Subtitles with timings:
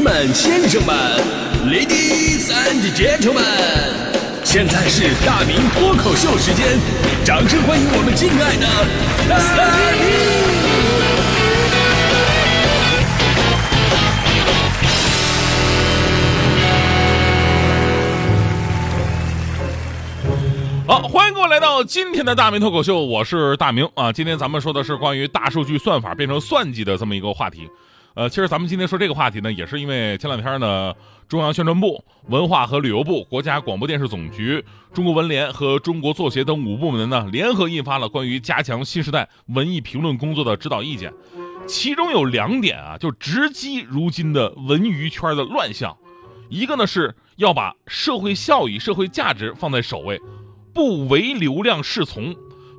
[0.00, 0.94] 们、先生们
[1.66, 3.42] ，Ladies and Gentlemen，
[4.44, 6.78] 现在是大明脱口秀时间，
[7.24, 8.66] 掌声欢迎我们敬爱的
[9.28, 9.38] 大
[9.94, 10.08] 明！
[20.86, 24.10] 好，欢迎各位来到今天的大明脱口秀，我是大明啊。
[24.12, 27.68] 今天咱们说的是关于大数据算法变成算计的这么一个话题。
[28.18, 30.92] 呃，其实咱们今天说这个话题呢，也是因为前两天呢，
[31.28, 41.14] 中央宣传部、文化和旅游部、国家广播电视总局、中国文联和中国作协等五部门呢，联合印发了关于加强新时代文艺评论工作的指导意见，
[41.68, 45.96] 其中有两点啊，就直击如今的文娱圈的乱象。
[46.48, 50.20] 一个呢是要把社会效益、社会价值放在首位。
[50.74, 52.34] 不唯流量是从，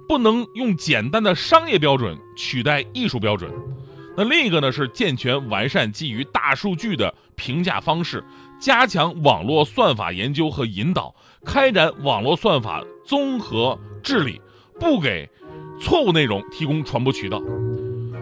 [0.06, 3.50] 不能用简单的商业标准取代艺术标准。
[4.20, 8.22] 那另一个呢是健全完善基于大数据的评价方式，
[8.60, 14.42] 加强网络算法研究和引导，开展网络算法综合治理，
[14.78, 15.30] 不给
[15.80, 17.42] 错误内容提供传播渠道。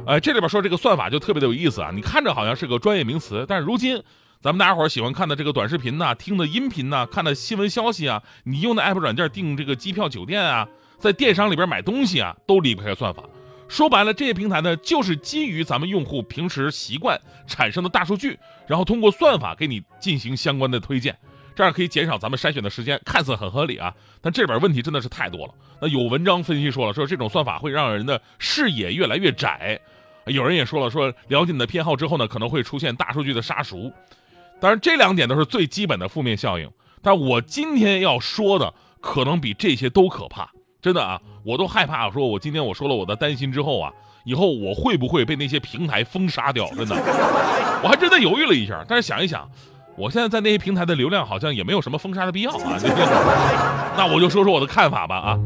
[0.06, 1.90] 哎，这里边说这个算法就特别的有意思啊！
[1.92, 4.00] 你看着好像是个专业名词，但是如今。
[4.40, 10.68] 咱们大家伙喜欢看的这个短视频呐，听的音频呐，看的新闻消息啊，你用的 app 软件订这个机票酒店啊，
[11.00, 13.24] 在电商里边买东西啊，都离不开算法。
[13.68, 21.18] 说白了，这些平台呢，就是基于咱们用户平时习惯产生的大数据，然后通过算法给你进行相关的推荐，
[21.54, 23.94] 这样可以减少咱们筛选的时间，看似很合理啊。
[24.22, 25.54] 但这边问题真的是太多了。
[25.82, 29.80] 那有文章分析说了，说这种算法会让人的视野越来越窄。
[30.26, 33.92] 有人也说了，说了解你的偏好之后呢，可能会出现大数据的杀熟。
[34.60, 36.72] 当然，这两点都是最基本的负面效应。
[37.02, 40.52] 但我今天要说的，可能比这些都可怕。
[40.88, 42.10] 真的啊，我都害怕。
[42.10, 43.92] 说我今天我说了我的担心之后啊，
[44.24, 46.66] 以后我会不会被那些平台封杀掉？
[46.70, 46.96] 真的，
[47.84, 48.86] 我还真的犹豫了一下。
[48.88, 49.46] 但是想一想，
[49.98, 52.80] 我现在在那些平台的流量好像也没有什么封杀的必要啊。
[53.98, 55.18] 那我就说说我的看法吧。
[55.18, 55.40] 啊，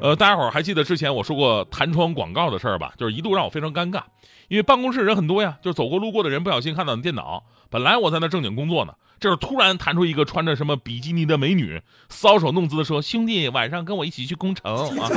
[0.00, 2.92] 呃，大家伙还记得之前我说过弹窗广告的事儿吧？
[2.96, 4.02] 就是一度让我非常尴尬，
[4.48, 7.44] 因为办公室人很多呀，就是走过路过的人不小心看到你电脑。
[7.68, 15.08] 本来我在那正经工作呢，这时候突然弹出一个穿着什么比基尼的美女，搔首弄姿的说：“兄弟，晚上跟我一起去工程啊！”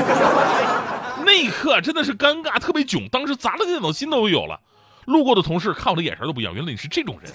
[1.23, 4.59] 那一刻真的是尴尬，特别囧，当时砸了电脑心都有了。
[5.05, 7.31] 路过的同事看我的眼神都不一样，原来你是这种人。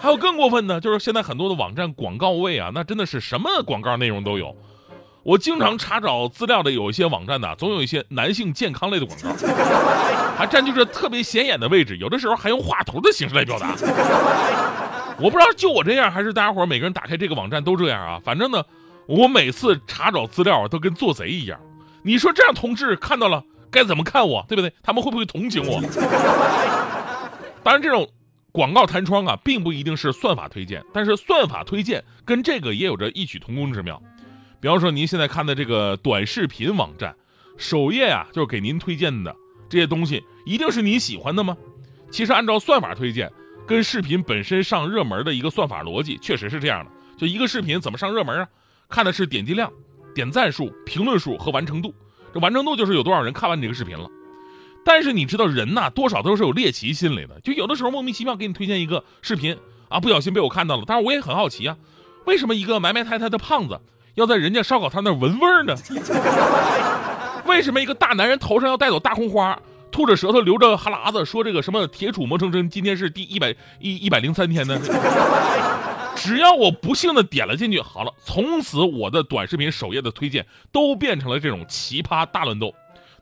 [0.00, 4.56] 还有更过分的，就是现在很多的网站广告位啊，那真的是什么广告内容都有。
[5.22, 9.28] 我经常查找资料的有一些网站呢，总有一些男性健康类的广告，
[10.36, 13.74] 还占据着特别显眼的位置，有的时候还用画图的形式来表达。
[15.18, 18.20] 我不知道就我这样，还是大家伙每个人打开这个网站都这样啊？
[18.24, 18.64] 反正呢，
[19.06, 21.60] 我每次查找资料都跟做贼一样。
[22.02, 24.72] 你说这样同志看到了该怎么看我，对不对？
[24.82, 25.82] 他们会不会同情我？
[27.62, 28.08] 当然，这种
[28.52, 34.00] 广告弹窗啊，并不一定是算法推荐，但是算法推荐跟这个也有着异曲同工之妙。
[34.60, 37.16] 比方说，您现在看的这个短视频网站，
[37.56, 39.34] 首页啊，就是给您推荐的
[39.70, 41.56] 这些东西，一定是您喜欢的吗？
[42.10, 43.32] 其实按照算法推荐，
[43.66, 46.90] 跟视频本身上热门的一个算法逻辑，确实是这样的。
[47.16, 48.48] 就一个视频怎么上热门啊？
[48.90, 49.72] 看的是点击量、
[50.14, 51.94] 点赞数、评论数和完成度。
[52.34, 54.10] 这完成度就是有多少人看完你这个视频了。
[54.84, 57.40] 但是你知道，人呐，多少都是有猎奇心理的。
[57.40, 59.56] 就有的时候莫名其妙给你推荐一个视频
[59.88, 60.84] 啊，不小心被我看到了。
[60.86, 61.78] 但是我也很好奇啊，
[62.26, 63.80] 为什么一个埋埋汰汰的胖子？
[64.20, 65.74] 要在人家烧烤摊那闻味儿呢？
[67.46, 69.58] 为什么一个大男人头上要带走大红花，
[69.90, 74.78] 吐着舌头流着哈喇子，说这个什么铁杵磨成针，今天是第一百一一百零三天呢？
[76.14, 82.74] 只要我不幸的点了进去，好了，从此我的短视频首页的推荐都变成了这种奇葩大乱斗。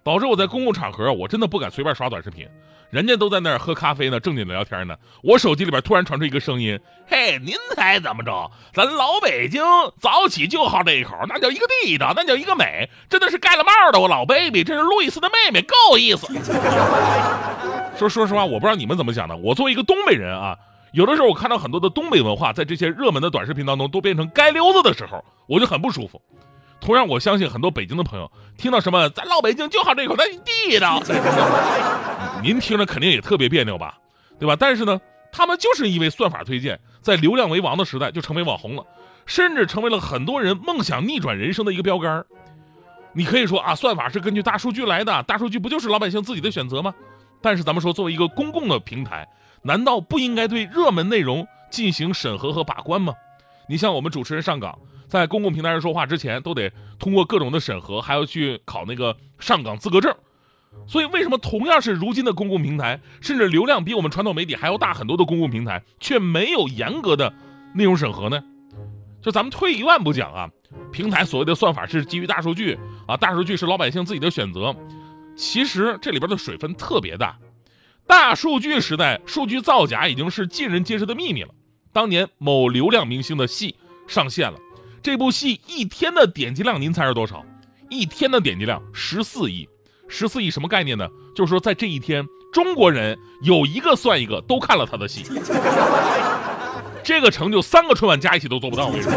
[0.04, 2.48] 导致我在公共场合，我真的不敢随便刷短视频，
[2.90, 4.96] 人家都在那儿喝咖啡呢，正经的聊天呢。
[5.22, 8.50] 我手机里边突然传出一个声音：“嘿，您猜怎么着？
[8.72, 9.62] 咱老北京
[10.00, 16.26] 早起就好这一口，那叫一个地道，那叫一个美，真的是盖了帽的我老 baby，这是路易斯的妹妹，够意思。
[17.98, 19.36] ”说说实话，我不知道你们怎么想的。
[19.36, 20.56] 我作为一个东北人啊，
[20.92, 26.22] 有的时候我看到很多的东北文化在这些热门的短视频当中都变成街溜子的时候，我就很不舒服。
[26.80, 31.02] 同样，我相信很多北京的朋友听到什么“咱老北京就好这口，咱地道”，
[32.42, 33.98] 您听着肯定也特别别扭吧，
[34.38, 34.56] 对吧？
[34.58, 35.00] 但是呢，
[35.32, 38.84] 他们就是因为算法推荐，在流量为王的时代就成为网红了，
[39.26, 42.24] 甚至成为了很多人梦想逆转人生的一个标杆。
[43.12, 46.94] 你可以说啊，算法是根据大数据来的，大数据不就是老百姓自己的选择吗？
[47.42, 49.28] 但是咱们说，作为一个公共的平台，
[49.62, 53.12] 难道不应该对热门内容进行审核和把关吗？
[53.68, 54.78] 你像我们主持人上岗。
[55.08, 60.14] 在公共平台上说话之前，都得通过各种的审核，还要去考那个上岗资格证。
[60.86, 67.32] 所以，为什么同样是如今的公共平台，甚至流量比我们传统媒体还要大很多的公共平台，却没有严格的
[67.74, 68.44] 内容审核呢？
[69.20, 70.50] 就咱们退一万步讲啊，
[70.92, 74.76] 平台所谓的算法是基于大数据啊，大数据是老百姓自己的选择，
[75.36, 77.36] 其实这里边的水分特别大。
[78.06, 81.54] 大数据时代，数据造假已经是尽人皆知的秘密了。
[81.92, 83.74] 当年某流量明星的戏
[84.06, 84.58] 上线了，
[85.02, 87.44] 这部戏一天的点击量，您猜是多少？
[87.88, 89.68] 一天的点击量十四亿，
[90.08, 91.08] 十四亿什么概念呢？
[91.34, 95.24] 就是说在这一天，中国人有一个算一个都看了他的戏。
[97.02, 98.86] 这个成就三个春晚加一起都做不到。
[98.88, 99.12] 我跟你说，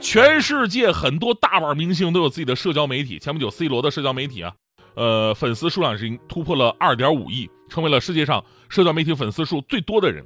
[0.00, 3.18] 全世界很多大腕明星都有自己的社交媒体。
[3.18, 4.54] 前不久，C 罗的社交媒体啊，
[4.94, 10.24] 呃，粉丝数量已经突破了二点五亿，成为了世界上社交媒体粉丝数最多的人。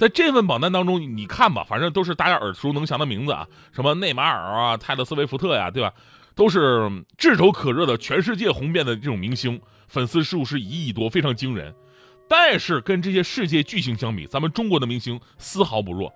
[0.00, 5.92] 在这份榜单当中，你看吧，反正都是大家耳熟能详的名字啊，什么内马尔啊、泰勒·斯威夫特呀，对吧？
[6.34, 11.74] 都是炙手可热的全世界红遍的这种明星，粉丝数是一亿多，非常惊人。
[12.26, 16.10] 但是跟这些世界巨星相比，咱们中国的明星丝毫不弱。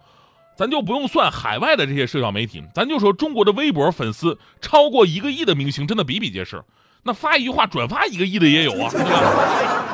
[0.56, 6.64] 咱就不用算海外的这些社交媒体，咱就说中国的微博粉丝超过一个亿的明星，真的比比皆是。
[7.02, 9.93] 那发一句话转发一个亿的也有啊，对吧？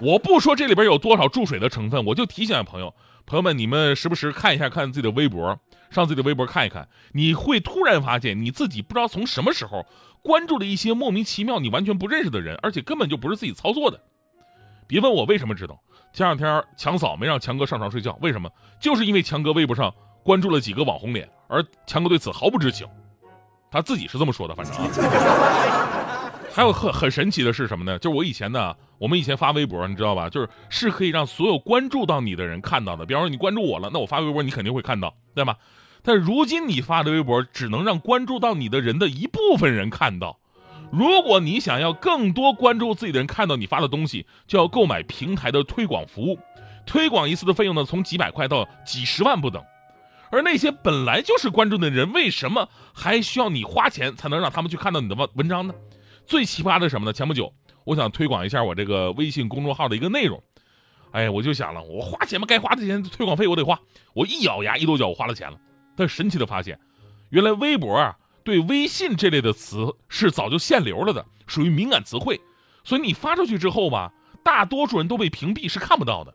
[0.00, 2.94] 我不说这里边有多少注水的成分，我就提醒朋友，
[3.26, 5.58] 朋友们，你们时不时看一下看自己的微博，
[5.90, 9.86] 上自己的微博看一看，你会突然发现你自己不知道从什么时候
[10.22, 14.00] 关注了一些莫名其妙、你完全不认识的人，而且根本就不是自己操作的。
[14.86, 15.80] 别问我为什么知道，
[16.12, 18.50] 前两天强嫂没让强哥上床睡觉，为什么？
[18.80, 22.86] 就是因为强哥微博上关注了几个网红脸，而强哥对此毫不知情，
[23.70, 26.00] 他自己是这么说的，反正啊。
[26.54, 27.98] 还有很很神奇的是什么呢？
[27.98, 30.28] 就是我以前呢，我们以前发微博，你知道吧？
[30.30, 33.04] 就是是可以让所有关注到你的人看到的。
[33.04, 35.56] 比方说你关注我了，那我发微博你肯定会看到，对吧？
[36.04, 40.38] 但如今你发的微博只能让关注到你的人的一部分人看到。
[40.92, 46.38] 如果你想要更多关注自己的人看到你发的东西，就要购买平台的推广服务，
[46.86, 49.60] 推广一次的费用呢，从几百块到几十万不等。
[50.30, 55.74] 而那些本来就是关注的人，为什么还需要你花钱才能让他们去看到你的文文章呢？
[56.26, 57.12] 最奇葩的什么呢？
[57.12, 57.52] 前不久，
[57.84, 60.42] 我想推广一下我这个微信公众号的一个内容，
[61.12, 63.78] 哎，我就想了，我花钱嘛，该花的钱推广费我得花。
[64.12, 65.58] 我一咬牙一跺脚，我花了钱了。
[65.96, 66.78] 但神奇的发现，
[67.30, 68.16] 原来微博啊。
[68.42, 72.38] 对微信这类的词是早就限流了的，属于敏感词汇，
[72.84, 74.12] 所以你发出去之后吧，
[74.42, 76.34] 大多数人都被屏蔽，是看不到的。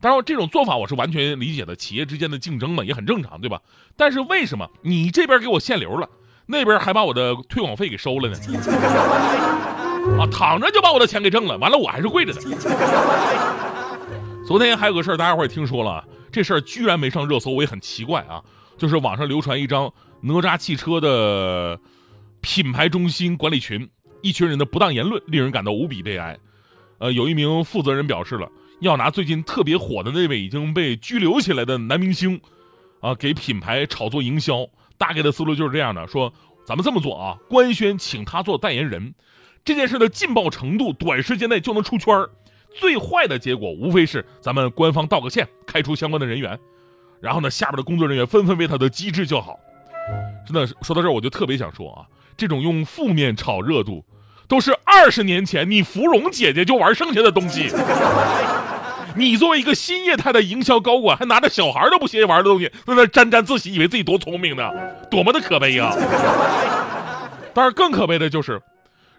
[0.00, 3.62] 当然，这种做法我是完全理解的，企业之间的竞争嘛，也很正常，对吧？
[3.94, 6.10] 但是为什么你这边给我限流了，
[6.46, 8.36] 那边还把我的推广费给收了呢？
[10.18, 12.40] 啊，躺着就把我的钱给挣了，完了我还是跪着的。
[14.46, 18.42] 昨天还有个事儿，大家伙也听说了，这事儿居然没上热搜，我也很奇怪啊。
[18.76, 19.92] 就是网上流传一张。
[20.26, 21.78] 哪吒汽车的
[22.40, 23.86] 品牌中心管理群
[24.22, 26.38] 一群人的不当言论，令人感到无比悲哀。
[26.96, 28.48] 呃，有一名负责人表示了，
[28.80, 32.40] 要拿最近特别火的那位已经被拘留起来的男明星，
[33.00, 34.66] 啊，给品牌炒作营销。
[34.98, 36.32] 大概的思路就是这样的：说
[36.66, 39.14] 咱们这么做啊，官宣请他做代言人，
[39.64, 42.26] 这件事的劲爆程度，短时间内就能出圈
[42.74, 46.58] 最坏的结果无非是咱们官方道个歉，开除相关的人员，
[47.20, 49.58] 然后呢，下边的工作人员纷纷为他的机智叫好。
[50.46, 52.06] 真的说到这儿，我就特别想说啊，
[52.36, 54.04] 这种用负面炒热度，
[54.48, 57.70] 都是二十年前你芙蓉姐姐就玩剩下的东西。
[59.16, 64.70] 你作为一个新业态的营销高管，还拿着小孩都不屑玩的东西，在那沾沾自喜，以为自己多聪明呢，
[65.10, 65.94] 多么的可悲啊！
[67.54, 68.60] 当然，更可悲的就是，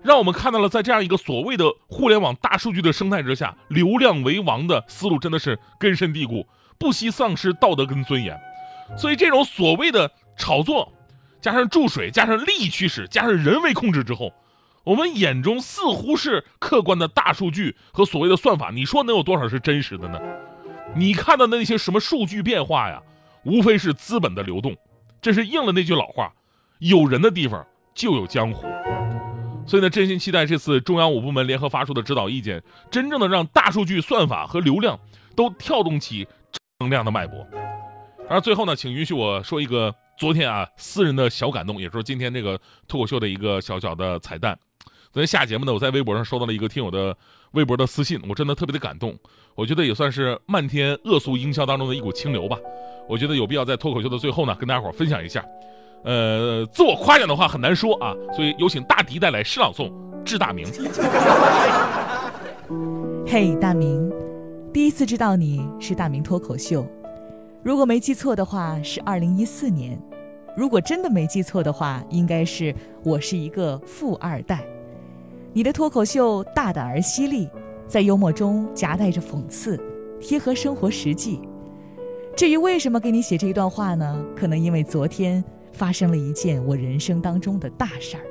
[0.03, 6.45] 让我们看到了在这样一个所谓的互联网大数据的生态之下，流量为王的思路真的是根深蒂固，
[6.77, 8.37] 不惜丧失道德跟尊严。
[8.97, 10.91] 所以，这种所谓的炒作。
[11.41, 14.33] 加上注水，加上利益驱使，加上人为控制之后，
[14.85, 20.19] 我们眼中似乎是客观的大数据和所谓的算法，你说能有多少是真实的呢？
[20.95, 23.01] 你看到的那些什么数据变化呀，
[23.43, 24.75] 无非是资本的流动，
[25.21, 26.31] 这是应了那句老话：
[26.79, 28.67] 有人的地方就有江湖。
[29.67, 32.61] 所以呢，真心期待这次中央五部门联合发出的指导意见，
[32.91, 34.99] 真正的让大数据算法和流量
[35.35, 37.45] 都跳动起正能量的脉搏。
[38.29, 39.95] 而最后呢，请允许我说一个。
[40.17, 44.57] 昨天啊，私人的小感动，也是今天这个脱口秀的一个小小的彩蛋。
[45.15, 47.15] 昨天下节目呢，我在微博上收到了一个听友的
[47.51, 49.17] 微博的私信，我真的特别的感动。
[49.55, 52.57] 我觉得也算是漫天恶俗营销当中的一股清流吧。
[53.07, 55.41] 我觉得有必要在脱口秀的最后呢，跟大家伙分享一下。
[56.03, 59.89] 呃，自我夸奖的话很难说啊，所以有请大迪带来诗朗诵
[60.25, 60.65] 《致大明》。
[63.25, 64.11] 嘿，大明，
[64.73, 66.85] 第一次知道你是大明脱口秀。
[67.63, 69.97] 如果没记错的话，是二零一四年；
[70.57, 74.61] 如果真的没记错的话，应该是我是一个富二代。
[75.55, 77.49] 你的脱口秀大胆而犀利，
[77.87, 79.79] 在幽默中夹带着讽刺，
[80.19, 81.39] 贴合生活实际。
[82.35, 84.21] 至于为什么给你写这一段话呢？
[84.35, 88.23] 可能因为昨天发生了一件我人生当中的大事儿，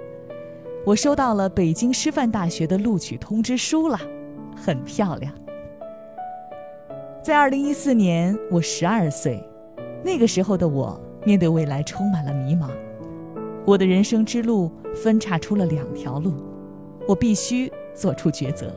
[0.84, 3.98] 我收到了北京师范大学的录取通知书了，
[4.54, 5.32] 很漂亮。
[7.22, 9.42] 在二零一四年，我十二岁，
[10.04, 12.68] 那个时候的我面对未来充满了迷茫，
[13.64, 16.34] 我的人生之路分叉出了两条路，
[17.06, 18.74] 我必须做出抉择。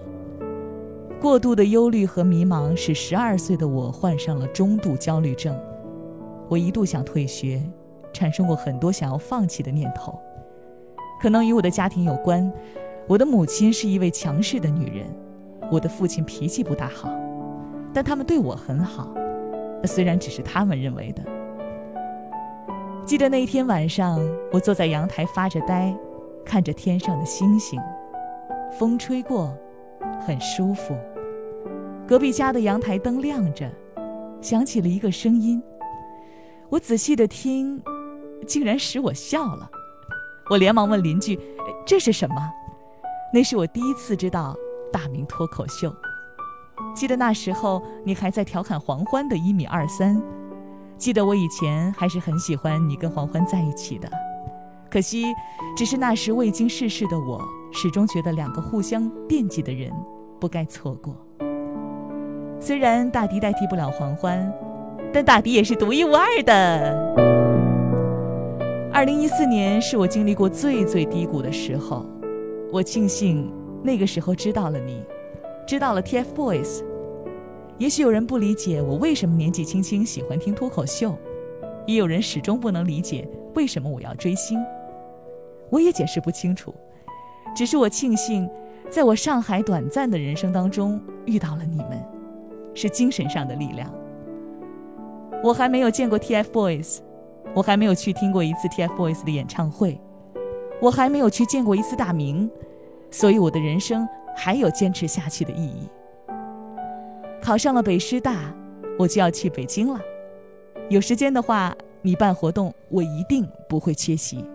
[1.19, 5.57] 过度的忧虑和迷茫使十二岁的我患上了中度焦虑症，
[6.48, 7.62] 我一度想退学，
[8.13, 10.17] 产生过很多想要放弃的念头。
[11.19, 12.51] 可能与我的家庭有关，
[13.07, 15.07] 我的母亲是一位强势的女人，
[15.72, 17.10] 我的父亲脾气不大好，
[17.91, 19.12] 但他们对我很好，
[19.86, 21.24] 虽然只是他们认为的。
[23.03, 24.19] 记得那一天晚上，
[24.51, 25.91] 我坐在阳台发着呆，
[26.46, 27.79] 看着天上的星星，
[28.77, 29.57] 风吹过。
[30.19, 30.93] 很舒服。
[32.05, 33.72] 隔壁家的阳台灯亮着，
[34.41, 35.62] 响起了一个声音。
[36.69, 37.81] 我仔细的听，
[38.46, 39.69] 竟然使我笑了。
[40.50, 41.39] 我连忙问邻居
[41.88, 42.36] ：“这是什么？”
[43.34, 44.55] 那是我第一次知道
[44.91, 45.93] 大明脱口秀。
[46.93, 50.22] 记得那时候你还在调侃黄欢的一米二三。
[50.98, 54.10] 记得我以前还是很喜欢你跟黄欢在一起的。
[54.89, 55.25] 可惜，
[55.75, 57.41] 只是那时未经世事的我，
[57.72, 59.92] 始终觉得两个互相惦记的人
[60.40, 61.16] 不该错过。
[62.60, 64.52] 虽然大迪代替不了黄欢，
[65.14, 67.16] 但大迪也是独一无二的。
[68.92, 72.04] 二零一四年是我经历过最最低谷的时候，
[72.72, 73.52] 我庆幸
[73.84, 75.04] 那个时候知道了你，
[75.68, 76.84] 知道了 TFBOYS。
[77.78, 81.16] 也许有人不理解我为什么年纪轻轻喜欢听脱口秀，
[81.86, 84.60] 也有人始终不能理解为什么我要追星。
[85.70, 86.74] 我也解释不清楚，
[87.58, 88.48] 只是我庆幸，
[88.88, 92.00] 在我上海短暂的人生当中遇到了你们，
[92.76, 93.92] 是精神上的力量。
[95.44, 97.00] 我还没有见过 TFBOYS，
[97.56, 100.00] 我还没有去听过一次 TFBOYS 的演唱会，
[100.80, 102.48] 我还没有去见过一次大明，
[103.10, 105.90] 所以我的人生还有坚持下去的意义。
[107.42, 108.54] 考上了北师大，
[109.00, 110.00] 我就要去北京了。
[110.90, 114.46] 有时间的话，你办活动，我一定不会缺席。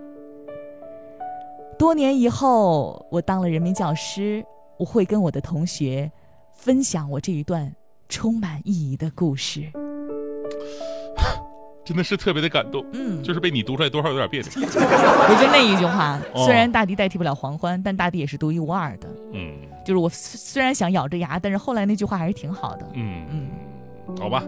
[1.82, 4.40] 多年以后，我当了人民教师，
[4.78, 6.08] 我会跟我的同学
[6.54, 7.74] 分享我这一段
[8.08, 9.68] 充满意义的故事。
[11.84, 14.48] 真的是特别的感动，嗯，就是被你读出来，多少有点别扭。
[14.54, 19.08] 我觉得那一句话，虽然大地代替不了黄欢，但大地也是独一无二的。
[19.32, 22.88] 嗯，就是我虽然想咬着牙，但是后来那句话还是挺好的。
[22.94, 23.50] 嗯嗯，
[24.20, 24.44] 好吧，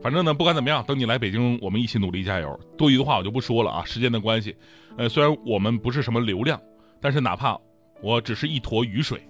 [0.00, 2.56] 反正呢，不管怎么样，等你来北京，我们一起努力加油。
[2.78, 4.56] 多余的话我就不说了啊，时间的关系。
[4.96, 6.60] 呃，虽然我们不是什么流量。
[7.00, 7.56] 但是哪怕
[8.02, 9.22] 我只是一坨雨水，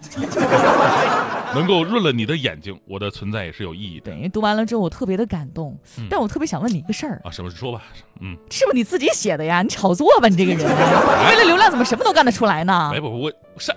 [1.55, 4.07] 能够润了你的眼睛，我的存在也是有意义的。
[4.07, 5.77] 对，因为读完了之后我特别的感动，
[6.11, 7.83] 但我特别想问你一个事儿啊，什么说吧？
[8.21, 9.63] 嗯，是不是你自己写的呀？
[9.63, 12.91] 你炒作吧，你这个人，为 了流量怎么什么都干得出来呢？
[12.93, 13.73] 没不我是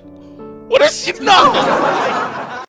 [0.70, 1.32] 我的心呐。